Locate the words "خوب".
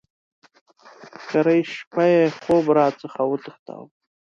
2.41-2.65